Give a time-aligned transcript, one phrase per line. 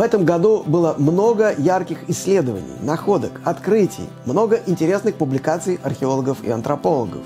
[0.00, 7.20] В этом году было много ярких исследований, находок, открытий, много интересных публикаций археологов и антропологов.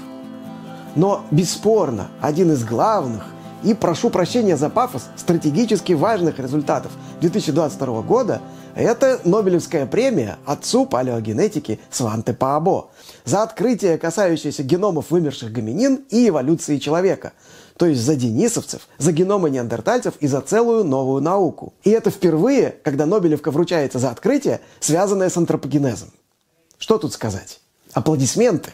[0.97, 3.27] Но бесспорно, один из главных
[3.63, 8.41] и, прошу прощения за пафос, стратегически важных результатов 2022 года–
[8.75, 12.91] это Нобелевская премия отцу палеогенетики Сванте Паабо
[13.25, 17.35] за открытие, касающееся геномов вымерших гоминин и эволюции человека–
[17.77, 21.75] то есть за денисовцев, за геномы неандертальцев и за целую новую науку.
[21.83, 26.11] И это впервые, когда Нобелевка вручается за открытие, связанное с антропогенезом.
[26.79, 27.61] Что тут сказать?
[27.93, 28.73] Аплодисменты!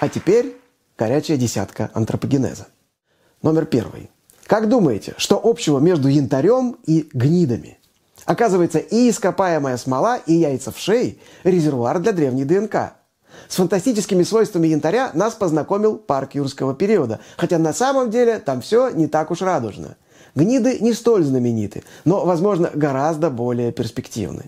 [0.00, 0.56] А теперь
[0.96, 2.68] горячая десятка антропогенеза.
[3.42, 4.10] Номер первый.
[4.46, 7.78] Как думаете, что общего между янтарем и гнидами?
[8.24, 12.92] Оказывается, и ископаемая смола, и яйца в шее– резервуар для древней ДНК–
[13.48, 18.90] с фантастическими свойствами янтаря нас познакомил парк юрского периода, хотя на самом деле там все
[18.90, 19.96] не так уж радужно.
[20.34, 24.44] Гниды не столь знамениты, но, возможно, гораздо более перспективны.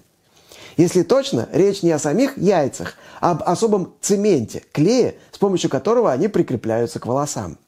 [0.77, 6.13] Если точно, речь не о самих яйцах, а об особом цементе, клее, с помощью которого
[6.13, 7.59] они прикрепляются к волосам.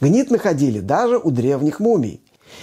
[0.00, 2.22] Гнид находили даже у древних мумий.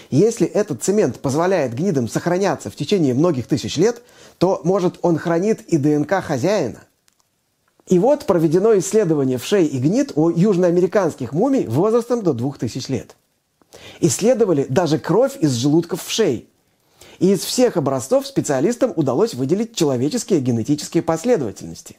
[0.10, 4.02] Если этот цемент позволяет гнидам сохраняться в течение многих тысяч лет,
[4.38, 6.84] то, может, он хранит и ДНК хозяина–
[7.88, 13.16] и вот проведено исследование в шее и гнит у южноамериканских мумий возрастом до 2000 лет.
[14.00, 16.46] Исследовали даже кровь из желудков в шее.
[17.20, 21.98] И из всех образцов специалистам удалось выделить человеческие генетические последовательности.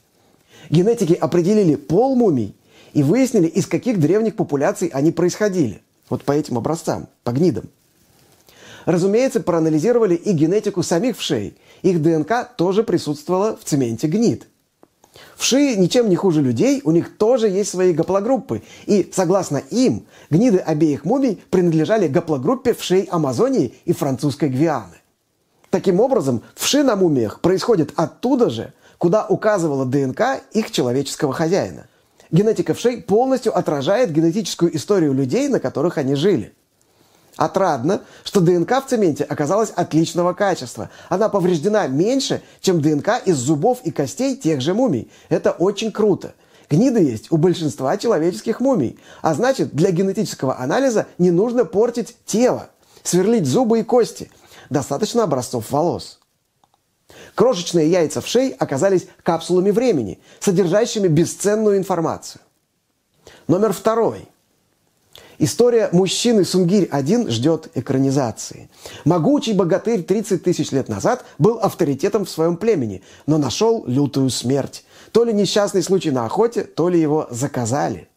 [0.70, 2.56] Генетики определили пол мумий
[2.92, 5.82] и выяснили, из каких древних популяций они происходили.
[6.10, 7.68] Вот по этим образцам, по гнидам.
[8.86, 11.56] Разумеется, проанализировали и генетику самих вшей.
[11.82, 14.48] Их ДНК тоже присутствовала в цементе гнид–
[15.36, 18.62] Вши ничем не хуже людей, у них тоже есть свои гаплогруппы.
[18.86, 24.96] И, согласно им, гниды обеих мумий принадлежали гаплогруппе вшей Амазонии и французской Гвианы.
[25.70, 31.86] Таким образом, вши на мумиях происходят оттуда же, куда указывала ДНК их человеческого хозяина.
[32.30, 36.52] Генетика вшей полностью отражает генетическую историю людей, на которых они жили–
[37.36, 40.90] Отрадно, что ДНК в цементе оказалась отличного качества.
[41.10, 45.10] Она повреждена меньше, чем ДНК из зубов и костей тех же мумий.
[45.28, 46.34] Это очень круто.
[46.70, 48.98] Гниды есть у большинства человеческих мумий.
[49.20, 52.70] А значит, для генетического анализа не нужно портить тело,
[53.02, 54.30] сверлить зубы и кости.
[54.70, 56.18] Достаточно образцов волос.
[57.34, 62.40] Крошечные яйца в шее оказались капсулами времени, содержащими бесценную информацию.
[63.46, 64.28] Номер второй–
[65.38, 68.70] История мужчины Сунгирь-1 ждет экранизации.
[69.04, 74.84] Могучий богатырь 30 тысяч лет назад был авторитетом в своем племени, но нашел лютую смерть.
[75.12, 78.08] То ли несчастный случай на охоте, то ли его заказали.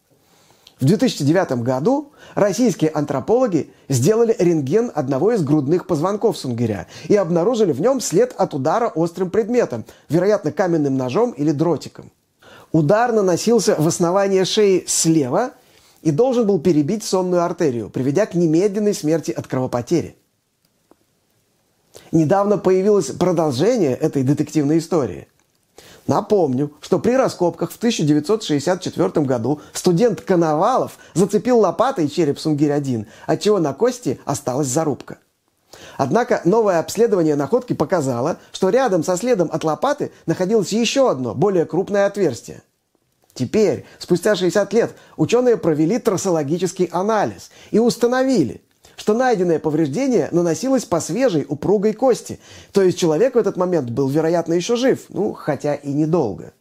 [0.80, 7.82] В 2009 году российские антропологи сделали рентген одного из грудных позвонков Сунгиря и обнаружили в
[7.82, 12.10] нем след от удара острым предметом, вероятно, каменным ножом или дротиком.
[12.72, 15.50] Удар наносился в основание шеи слева–
[16.02, 20.16] и должен был перебить сонную артерию, приведя к немедленной смерти от кровопотери.
[22.12, 25.28] Недавно появилось продолжение этой детективной истории.
[26.06, 33.74] Напомню, что при раскопках в 1964 году студент Коновалов зацепил лопатой череп Сунгирь-1, отчего на
[33.74, 35.18] кости осталась зарубка.
[35.98, 41.64] Однако новое обследование находки показало, что рядом со следом от лопаты находилось еще одно, более
[41.64, 42.62] крупное отверстие–
[43.34, 48.60] Теперь, спустя 60 лет, ученые провели трассологический анализ и установили,
[48.96, 52.40] что найденное повреждение наносилось по свежей упругой кости.
[52.72, 56.52] То есть человек в этот момент был, вероятно, еще жив, ну, хотя и недолго.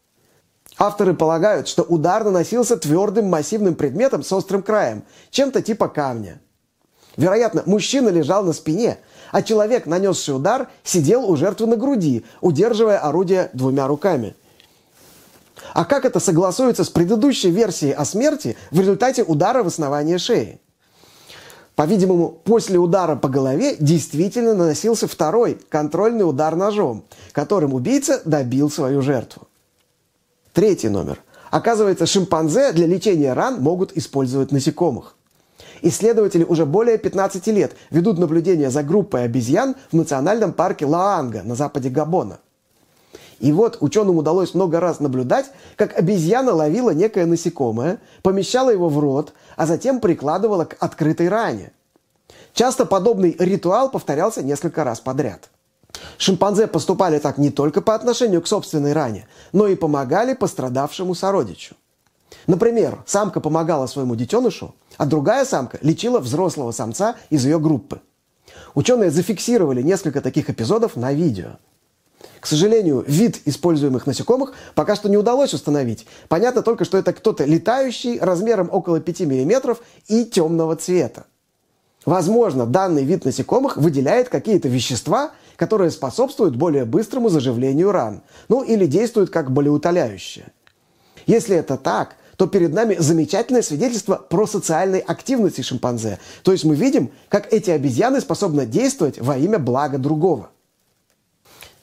[0.78, 6.40] Авторы полагают, что удар наносился твердым массивным предметом с острым краем, чем-то типа камня.
[7.18, 9.00] Вероятно, мужчина лежал на спине,
[9.32, 14.36] а человек, нанесший удар, сидел у жертвы на груди, удерживая орудие двумя руками–
[15.74, 20.60] а как это согласуется с предыдущей версией о смерти в результате удара в основание шеи?
[21.76, 29.02] По-видимому, после удара по голове действительно наносился второй контрольный удар ножом, которым убийца добил свою
[29.02, 29.48] жертву.
[30.54, 31.22] Третий номер.
[31.52, 35.16] Оказывается, шимпанзе для лечения ран могут использовать насекомых.
[35.82, 41.56] Исследователи уже более 15 лет ведут наблюдения за группой обезьян в национальном парке Лаанга на
[41.56, 42.40] западе Габона–
[43.40, 45.46] и вот ученым удалось много раз наблюдать,
[45.76, 51.72] как обезьяна ловила некое насекомое, помещала его в рот, а затем прикладывала к открытой ране.
[52.54, 55.50] Часто подобный ритуал повторялся несколько раз подряд.
[56.18, 61.76] Шимпанзе поступали так не только по отношению к собственной ране, но и помогали пострадавшему сородичу.
[62.48, 68.02] Например, самка помогала своему детенышу, а другая самка лечила взрослого самца из ее группы.
[68.76, 71.58] Ученые зафиксировали несколько таких эпизодов на видео.
[72.40, 76.06] К сожалению, вид используемых насекомых пока что не удалось установить.
[76.28, 79.78] Понятно только, что это кто-то летающий размером около 5 мм
[80.08, 81.26] и темного цвета.
[82.06, 88.86] Возможно, данный вид насекомых выделяет какие-то вещества, которые способствуют более быстрому заживлению ран, ну или
[88.86, 90.48] действуют как болеутоляющие.
[91.28, 96.20] Если это так, то перед нами замечательное свидетельство про социальной активности шимпанзе.
[96.44, 100.50] То есть мы видим, как эти обезьяны способны действовать во имя блага другого.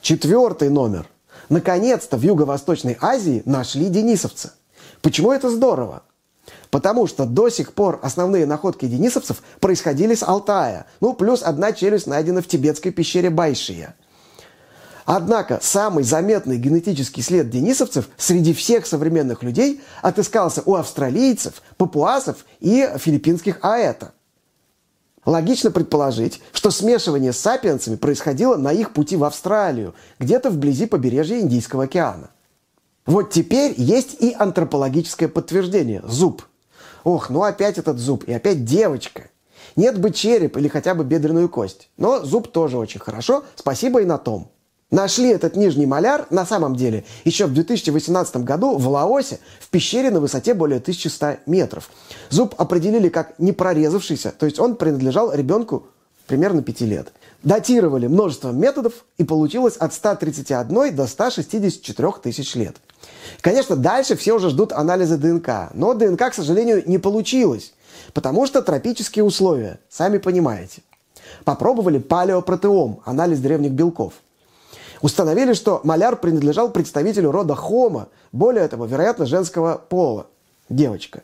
[0.07, 1.09] Четвертый номер.
[1.49, 4.53] Наконец-то в Юго-Восточной Азии нашли денисовца.
[5.03, 6.05] Почему это здорово?
[6.71, 10.87] Потому что до сих пор основные находки денисовцев происходили с Алтая.
[11.01, 13.97] Ну, плюс одна челюсть найдена в тибетской пещере Байшия–
[15.07, 22.91] Однако самый заметный генетический след денисовцев среди всех современных людей отыскался у австралийцев, папуасов и
[22.99, 24.13] филиппинских аэта.
[25.27, 31.41] Логично предположить, что смешивание с сапиенсами происходило на их пути в Австралию, где-то вблизи побережья
[31.41, 32.31] Индийского океана.
[33.07, 36.43] Вот теперь есть и антропологическое подтверждение– зуб.
[37.03, 39.29] Ох, ну опять этот зуб, и опять девочка.
[39.75, 41.91] Нет бы череп или хотя бы бедренную кость.
[41.97, 44.51] Но зуб тоже очень хорошо, спасибо и на том–
[44.93, 50.13] Нашли этот нижний маляр на самом деле еще в 2018 году в Лаосе в пещере
[50.13, 51.91] на высоте более 1100 метров.
[52.31, 55.89] Зуб определили как непрорезавшийся, то есть он принадлежал ребенку
[56.29, 57.13] примерно 5 лет.
[57.43, 62.77] Датировали множеством методов и получилось от 131 до 164 тысяч лет.
[63.41, 67.75] Конечно, дальше все уже ждут анализа ДНК, но ДНК, к сожалению, не получилось,
[68.15, 70.83] потому что тропические условия, сами понимаете.
[71.45, 74.13] Попробовали палеопротеом, анализ древних белков–
[75.07, 80.27] Установили, что маляр принадлежал представителю рода Хома, более того, вероятно, женского пола,
[80.69, 81.23] девочка.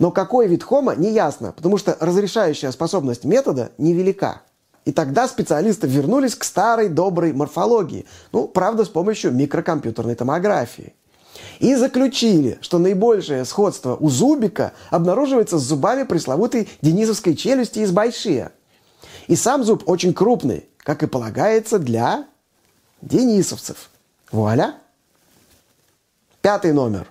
[0.00, 4.42] Но какой вид Хома, не ясно, потому что разрешающая способность метода невелика.
[4.84, 10.92] И тогда специалисты вернулись к старой доброй морфологии, ну, правда, с помощью микрокомпьютерной томографии.
[11.60, 18.50] И заключили, что наибольшее сходство у зубика обнаруживается с зубами пресловутой денисовской челюсти из Байшия.
[19.28, 22.26] И сам зуб очень крупный, как и полагается для
[23.02, 23.90] денисовцев.
[24.32, 24.74] Вуаля!
[26.42, 27.06] Пятый номер.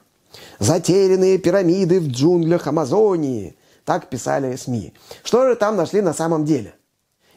[0.59, 3.55] Затерянные пирамиды в джунглях Амазонии.
[3.85, 4.93] Так писали СМИ.
[5.23, 6.75] Что же там нашли на самом деле?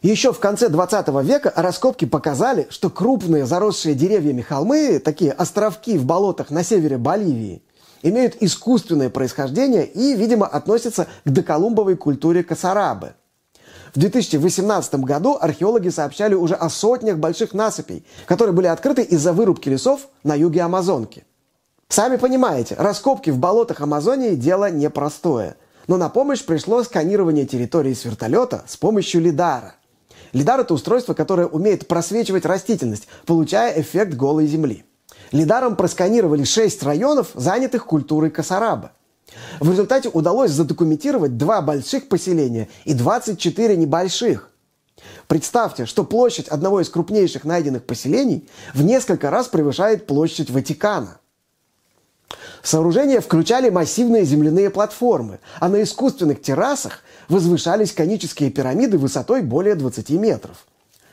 [0.02, 6.04] Еще в конце 20 века раскопки показали, что крупные заросшие деревьями холмы, такие островки в
[6.04, 7.62] болотах на севере Боливии,
[8.02, 13.14] имеют искусственное происхождение и, видимо, относятся к доколумбовой культуре Касарабы–
[13.94, 19.68] в 2018 году археологи сообщали уже о сотнях больших насыпей, которые были открыты из-за вырубки
[19.68, 21.26] лесов на юге Амазонки.
[21.88, 25.56] Сами понимаете, раскопки в болотах Амазонии– дело непростое.
[25.88, 29.74] Но на помощь пришло сканирование территории с вертолета с помощью лидара.
[30.32, 34.86] Лидар– это устройство, которое умеет просвечивать растительность, получая эффект голой земли.
[35.32, 38.92] Лидаром просканировали шесть районов, занятых культурой Касараба–
[39.60, 44.50] в результате удалось задокументировать два больших поселения и 24 небольших.
[45.26, 51.18] Представьте, что площадь одного из крупнейших найденных поселений в несколько раз превышает площадь Ватикана.
[52.62, 60.10] Сооружения включали массивные земляные платформы, а на искусственных террасах возвышались конические пирамиды высотой более 20
[60.10, 60.66] метров.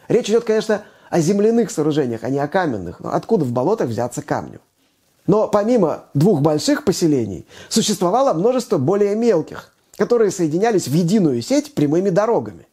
[0.08, 3.00] Речь идет, конечно, о земляных сооружениях, а не о каменных.
[3.00, 4.60] Но откуда в болотах взяться камню?
[5.30, 12.10] Но помимо двух больших поселений существовало множество более мелких, которые соединялись в единую сеть прямыми
[12.10, 12.68] дорогами.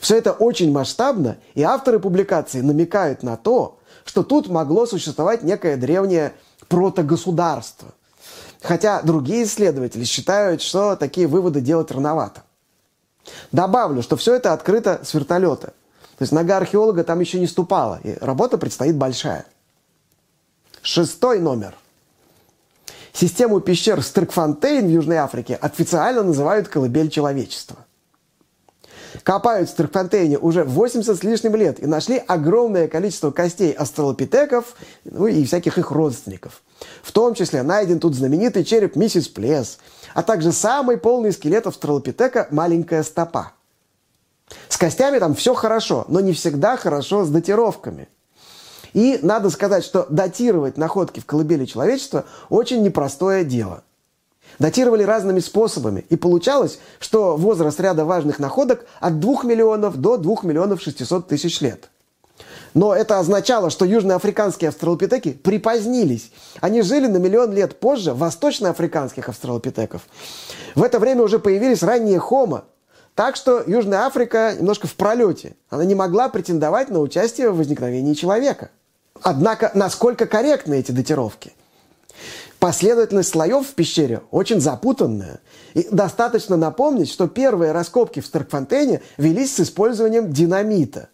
[0.00, 5.76] Все это очень масштабно, и авторы публикации намекают на то, что тут могло существовать некое
[5.76, 6.32] древнее
[6.68, 7.92] протогосударство.
[8.62, 12.42] Хотя другие исследователи считают, что такие выводы делать рановато.
[13.52, 15.74] Добавлю, что все это открыто с вертолета.
[16.16, 19.44] То есть нога археолога там еще не ступала, и работа предстоит большая.
[20.84, 21.74] Шестой номер.
[23.14, 27.78] Систему пещер Стрикфонтейн в Южной Африке официально называют колыбель человечества.
[29.22, 35.26] Копают в Стрикфонтейне уже 80 с лишним лет и нашли огромное количество костей астралопитеков ну
[35.26, 36.60] и всяких их родственников.
[37.02, 39.78] В том числе найден тут знаменитый череп миссис Плес,
[40.12, 43.52] а также самый полный скелет австралопитека «Маленькая стопа».
[44.68, 48.08] С костями там все хорошо, но не всегда хорошо с датировками.
[48.94, 53.82] И надо сказать, что датировать находки в колыбели человечества очень непростое дело.
[54.58, 60.36] Датировали разными способами, и получалось, что возраст ряда важных находок от 2 миллионов до 2
[60.44, 61.90] миллионов 600 тысяч лет.
[62.72, 66.30] Но это означало, что южноафриканские австралопитеки припозднились.
[66.60, 70.02] Они жили на миллион лет позже восточноафриканских австралопитеков.
[70.74, 72.64] В это время уже появились ранние хомо,
[73.14, 75.54] Так что Южная Африка немножко в пролете.
[75.70, 78.70] Она не могла претендовать на участие в возникновении человека.
[79.22, 81.52] Однако, насколько корректны эти датировки?
[82.58, 85.40] Последовательность слоев в пещере очень запутанная.
[85.74, 91.08] И достаточно напомнить, что первые раскопки в Старкфонтейне велись с использованием динамита.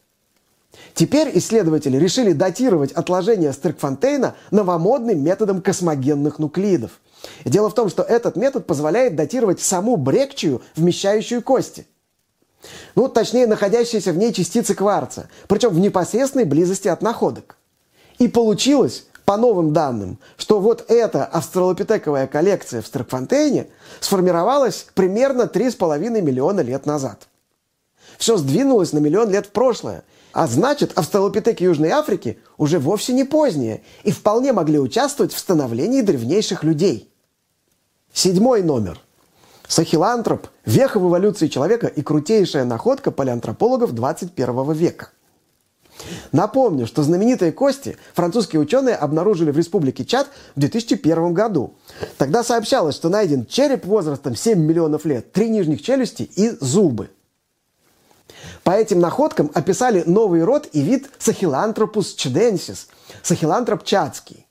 [0.94, 7.00] Теперь исследователи решили датировать отложения Стеркфонтейна новомодным методом космогенных нуклидов.
[7.44, 11.86] дело в том, что этот метод позволяет датировать саму брекчию, вмещающую кости.
[12.94, 17.56] Ну, точнее, находящиеся в ней частицы кварца, причем в непосредственной близости от находок.
[18.20, 23.68] И получилось, по новым данным, что вот эта австралопитековая коллекция в Стеркфонтейне
[24.00, 27.28] сформировалась примерно 3,5 миллиона лет назад.
[28.18, 33.24] Все сдвинулось на миллион лет в прошлое, а значит, австралопитеки Южной Африки уже вовсе не
[33.24, 37.10] поздние и вполне могли участвовать в становлении древнейших людей.
[38.12, 39.00] Седьмой номер.
[39.66, 45.10] Сахилантроп– веха в эволюции человека и крутейшая находка палеантропологов 21 века.
[46.32, 51.74] Напомню, что знаменитые кости французские ученые обнаружили в республике Чад в 2001 году.
[52.18, 57.10] Тогда сообщалось, что найден череп возрастом 7 миллионов лет, три нижних челюсти и зубы–
[58.64, 62.88] по этим находкам описали новый род и вид Сахилантропус чаденсис,
[63.22, 64.46] Сахилантроп чадский.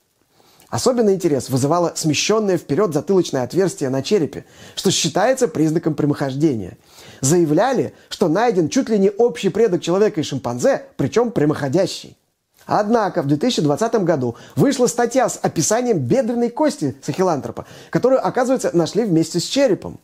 [0.70, 6.78] Особенный интерес вызывало смещенное вперед затылочное отверстие на черепе, что считается признаком прямохождения.
[7.22, 12.18] Заявляли, что найден чуть ли не общий предок человека и шимпанзе, причем прямоходящий.
[12.66, 19.40] Однако в 2020 году вышла статья с описанием бедренной кости сахилантропа, которую, оказывается, нашли вместе
[19.40, 20.00] с черепом.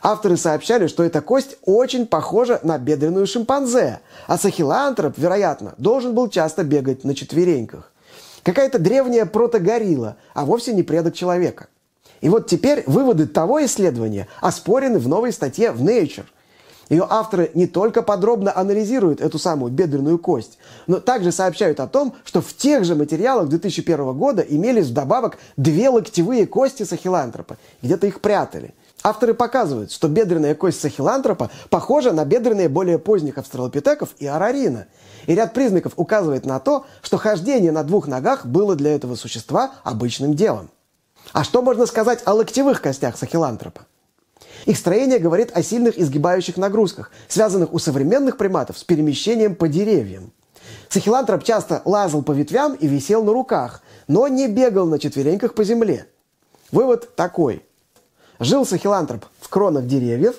[0.00, 6.28] Авторы сообщали, что эта кость очень похожа на бедренную шимпанзе, а сахилантроп, вероятно, должен был
[6.28, 7.90] часто бегать на четвереньках.
[8.42, 11.68] Какая-то древняя протогорилла, а вовсе не предок человека.
[12.20, 16.26] И вот теперь выводы того исследования оспорены в новой статье в Nature.
[16.88, 22.14] Ее авторы не только подробно анализируют эту самую бедренную кость, но также сообщают о том,
[22.24, 27.56] что в тех же материалах 2001 года имелись вдобавок две локтевые кости сахилантропа.
[27.82, 28.74] Где-то их прятали–
[29.06, 34.86] Авторы показывают, что бедренная кость сахилантропа похожа на бедренные более поздних австралопитеков и арарина.
[35.26, 39.72] И ряд признаков указывает на то, что хождение на двух ногах было для этого существа
[39.84, 40.70] обычным делом.
[41.34, 43.82] А что можно сказать о локтевых костях сахилантропа?
[44.66, 50.32] Их строение говорит о сильных изгибающих нагрузках, связанных у современных приматов с перемещением по деревьям.
[50.88, 55.64] Сахилантроп часто лазал по ветвям и висел на руках, но не бегал на четвереньках по
[55.64, 56.06] земле.
[56.70, 57.62] Вывод такой–
[58.40, 60.36] Жил сахилантроп в кронах деревьев,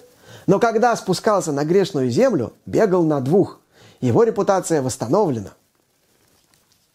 [0.48, 3.60] но когда спускался на грешную землю, бегал на двух.
[4.02, 5.52] Его репутация восстановлена.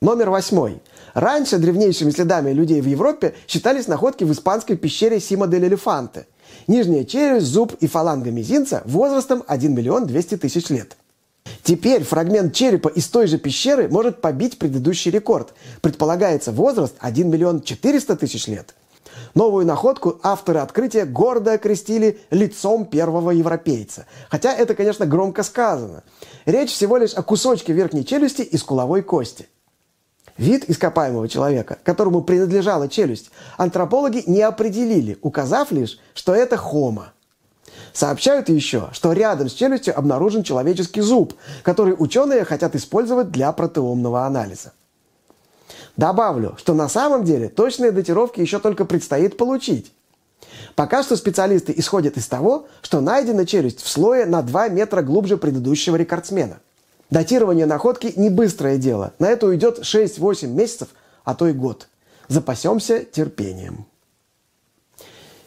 [0.03, 0.81] Номер восьмой.
[1.15, 6.27] Раньше древнейшими следами людей в Европе считались находки в испанской пещере Сима дель Элефанте.
[6.71, 10.97] Нижняя челюсть, зуб и фаланга мизинца возрастом 1 миллион 200 тысяч лет.
[11.65, 15.53] Теперь фрагмент черепа из той же пещеры может побить предыдущий рекорд.
[15.81, 18.77] Предполагается возраст 1 миллион 400 тысяч лет.
[19.35, 24.07] Новую находку авторы открытия гордо окрестили лицом первого европейца.
[24.29, 26.05] Хотя это, конечно, громко сказано.
[26.47, 29.49] Речь всего лишь о кусочке верхней челюсти и скуловой кости.
[30.41, 37.13] Вид ископаемого человека, которому принадлежала челюсть, антропологи не определили, указав лишь, что это хома.
[37.93, 44.25] Сообщают еще, что рядом с челюстью обнаружен человеческий зуб, который ученые хотят использовать для протеомного
[44.25, 44.73] анализа.
[45.99, 49.93] Добавлю, что на самом деле точные датировки еще только предстоит получить.
[50.75, 55.37] Пока что специалисты исходят из того, что найдена челюсть в слое на 2 метра глубже
[55.37, 56.61] предыдущего рекордсмена.
[57.11, 59.13] Датирование находки не быстрое дело.
[59.19, 60.89] На это уйдет 6-8 месяцев,
[61.25, 61.89] а то и год.
[62.29, 63.87] Запасемся терпением.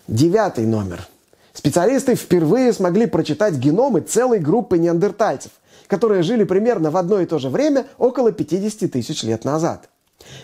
[0.08, 1.08] Девятый номер.
[1.54, 5.52] Специалисты впервые смогли прочитать геномы целой группы неандертальцев,
[5.88, 9.90] которые жили примерно в одно и то же время около 50 тысяч лет назад.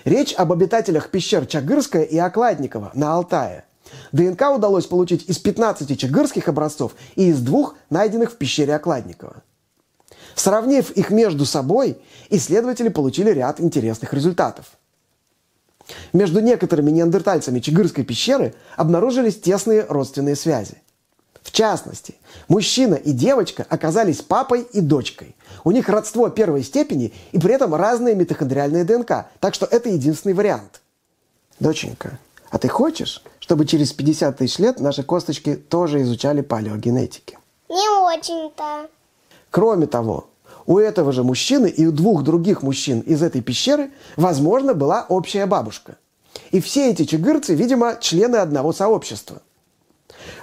[0.06, 3.66] Речь об обитателях пещер Чагырская и Окладникова на Алтае.
[4.14, 9.44] ДНК удалось получить из 15 чагырских образцов и из двух, найденных в пещере Окладникова.
[10.40, 11.98] Сравнив их между собой,
[12.30, 14.68] исследователи получили ряд интересных результатов.
[16.14, 20.82] Между некоторыми неандертальцами Чигырской пещеры обнаружились тесные родственные связи.
[21.42, 22.16] В частности,
[22.48, 25.36] мужчина и девочка оказались папой и дочкой.
[25.66, 30.36] У них родство первой степени и при этом разные митохондриальные ДНК, так что это единственный
[30.36, 30.80] вариант.
[31.60, 32.18] Доченька,
[32.50, 37.38] а ты хочешь, чтобы через 50 тысяч лет наши косточки тоже изучали палеогенетики?
[37.68, 38.88] Не очень-то.
[39.52, 40.30] Кроме того,
[40.66, 45.46] у этого же мужчины и у двух других мужчин из этой пещеры, возможно, была общая
[45.46, 45.98] бабушка.
[46.52, 49.42] И все эти чигырцы, видимо, члены одного сообщества.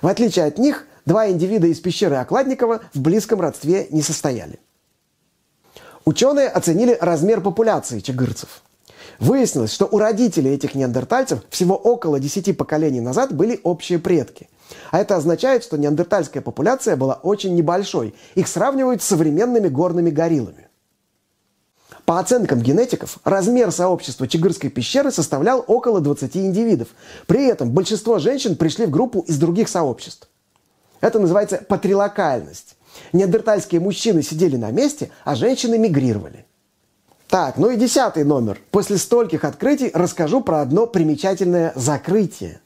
[0.03, 4.59] В отличие от них, Два индивида из пещеры Окладникова в близком родстве не состояли.
[6.05, 8.63] Ученые оценили размер популяции чигырцев.
[9.21, 14.49] Выяснилось, что у родителей этих неандертальцев всего около 10 поколений назад были общие предки.
[14.91, 18.15] А это означает, что неандертальская популяция была очень небольшой.
[18.35, 20.69] Их сравнивают с современными горными гориллами.
[22.05, 26.89] По оценкам генетиков, размер сообщества Чигырской пещеры составлял около 20 индивидов.
[27.27, 30.29] При этом большинство женщин пришли в группу из других сообществ.
[31.01, 32.77] Это называется патрилокальность.
[33.13, 36.47] Неандертальские мужчины сидели на месте, а женщины мигрировали.
[37.29, 38.61] Так, ну и десятый номер.
[38.71, 42.61] После стольких открытий расскажу про одно примечательное закрытие.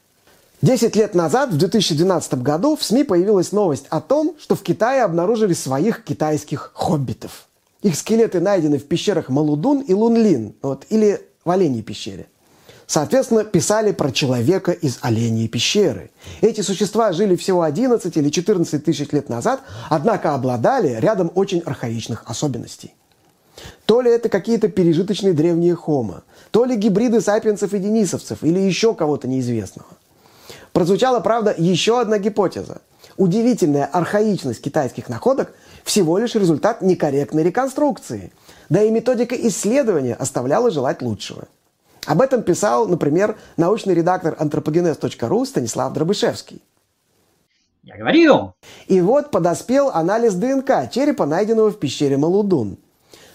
[0.61, 5.01] Десять лет назад, в 2012 году, в СМИ появилась новость о том, что в Китае
[5.01, 7.47] обнаружили своих китайских хоббитов.
[7.81, 12.27] Их скелеты найдены в пещерах Малудун и Лунлин, вот, или в Оленьей пещере.
[12.85, 16.11] Соответственно, писали про человека из Оленьей пещеры.
[16.41, 22.23] Эти существа жили всего 11 или 14 тысяч лет назад, однако обладали рядом очень архаичных
[22.27, 22.93] особенностей.
[23.87, 28.93] То ли это какие-то пережиточные древние хомо, то ли гибриды сапиенсов и денисовцев, или еще
[28.93, 29.87] кого-то неизвестного.
[30.73, 32.81] Прозвучала, правда, еще одна гипотеза.
[33.17, 38.31] Удивительная архаичность китайских находок всего лишь результат некорректной реконструкции.
[38.69, 41.47] Да и методика исследования оставляла желать лучшего.
[42.05, 46.61] Об этом писал, например, научный редактор антропогенез.ру Станислав Дробышевский.
[47.83, 48.53] Я говорил.
[48.87, 52.77] И вот подоспел анализ ДНК черепа, найденного в пещере Малудун.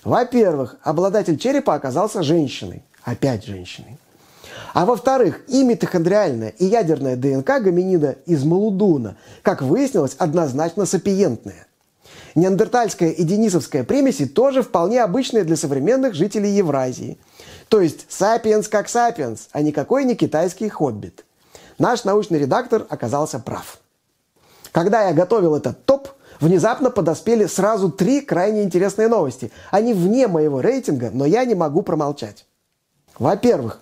[0.04, 2.84] Во-первых, обладатель черепа оказался женщиной.
[3.02, 3.98] Опять женщиной.
[4.74, 11.66] А во-вторых, и митохондриальная, и ядерная ДНК гоминида из Малудуна, как выяснилось, однозначно сапиентная.
[12.34, 17.18] Неандертальская и денисовская примеси тоже вполне обычные для современных жителей Евразии.
[17.68, 21.24] То есть сапиенс как сапиенс, а никакой не китайский хоббит.
[21.78, 23.78] Наш научный редактор оказался прав.
[24.72, 26.08] Когда я готовил этот топ,
[26.38, 29.50] внезапно подоспели сразу три крайне интересные новости.
[29.70, 32.44] Они вне моего рейтинга, но я не могу промолчать.
[33.18, 33.80] Во-первых,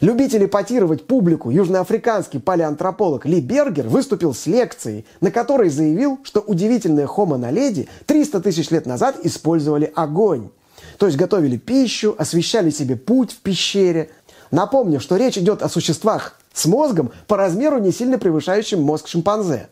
[0.00, 7.06] Любитель эпатировать публику южноафриканский палеантрополог Ли Бергер выступил с лекцией, на которой заявил, что удивительные
[7.06, 10.50] хомо на леди 300 тысяч лет назад использовали огонь.
[10.98, 14.10] То есть готовили пищу, освещали себе путь в пещере.
[14.50, 19.68] Напомню, что речь идет о существах с мозгом по размеру не сильно превышающим мозг шимпанзе.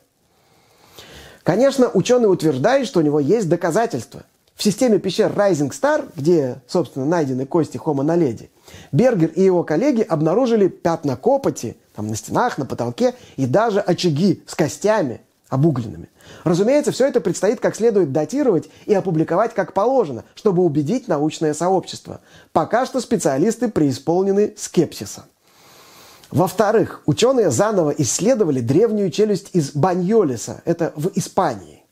[1.43, 4.23] Конечно, ученый утверждает, что у него есть доказательства–
[4.55, 8.51] в системе пещер Rising Star, где, собственно, найдены кости Homo naledi,
[8.93, 14.43] Бергер и его коллеги обнаружили пятна копоти там, на стенах, на потолке и даже очаги
[14.47, 16.09] с костями обугленными.
[16.43, 22.21] Разумеется, все это предстоит как следует датировать и опубликовать как положено, чтобы убедить научное сообщество.
[22.53, 25.27] Пока что специалисты преисполнены скепсиса.
[26.31, 31.84] Во-вторых, ученые заново исследовали древнюю челюсть из Баньолиса, это в Испании.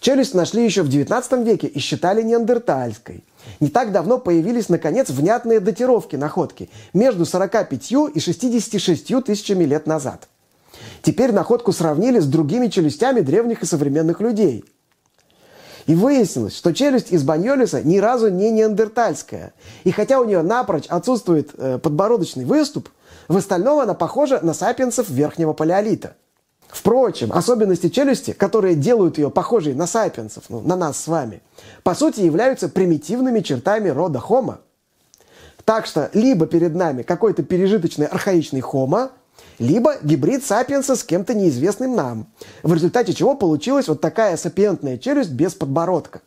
[0.00, 3.22] Челюсть нашли еще в 19 веке и считали неандертальской.
[3.60, 10.28] Не так давно появились, наконец, внятные датировки находки между 45 и 66 тысячами лет назад.
[11.02, 14.64] Теперь находку сравнили с другими челюстями древних и современных людей.
[15.86, 19.52] И выяснилось, что челюсть из Баньолиса ни разу не неандертальская.
[19.84, 22.88] И хотя у нее напрочь отсутствует э, подбородочный выступ,
[23.28, 26.16] в остальном она похожа на сапиенсов верхнего палеолита–
[26.72, 31.42] Впрочем, особенности челюсти, которые делают ее похожей на сапиенсов, ну, на нас с вами,
[31.82, 34.58] по сути являются примитивными чертами рода Homo.
[35.64, 39.10] Так что либо перед нами какой-то пережиточный архаичный Homo,
[39.58, 42.28] либо гибрид сапиенса с кем-то неизвестным нам,
[42.62, 46.22] в результате чего получилась вот такая сапиентная челюсть без подбородка.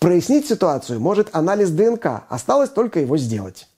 [0.00, 3.68] Прояснить ситуацию может анализ ДНК, осталось только его сделать.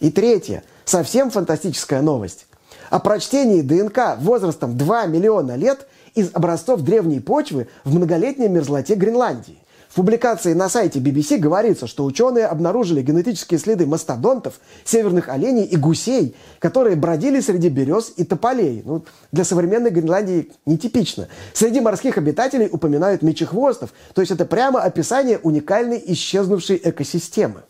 [0.00, 2.46] И третье, совсем фантастическая новость.
[2.90, 9.58] О прочтении ДНК возрастом 2 миллиона лет из образцов древней почвы в многолетней мерзлоте Гренландии.
[9.88, 15.76] В публикации на сайте BBC говорится, что ученые обнаружили генетические следы мастодонтов, северных оленей и
[15.76, 18.82] гусей, которые бродили среди берез и тополей.
[18.84, 21.28] Ну, для современной Гренландии нетипично.
[21.54, 27.62] Среди морских обитателей упоминают мечехвостов, то есть это прямо описание уникальной исчезнувшей экосистемы.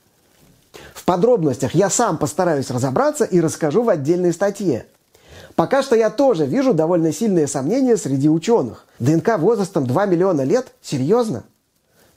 [0.94, 4.86] В подробностях я сам постараюсь разобраться и расскажу в отдельной статье.
[5.56, 8.84] Пока что я тоже вижу довольно сильные сомнения среди ученых.
[8.98, 10.72] ДНК возрастом 2 миллиона лет?
[10.82, 11.44] Серьезно?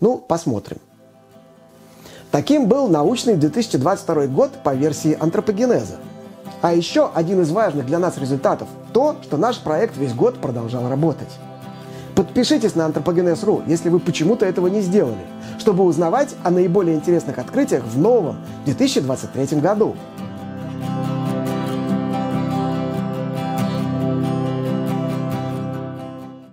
[0.02, 0.80] Ну, посмотрим.
[2.32, 5.95] Таким был научный 2022 год по версии антропогенеза.
[6.62, 10.89] А еще один из важных для нас результатов– то, что наш проект весь год продолжал
[10.89, 11.30] работать.
[12.15, 15.25] Подпишитесь на антропогенез.ру, если вы почему-то этого не сделали,
[15.58, 19.95] чтобы узнавать о наиболее интересных открытиях в новом 2023 году–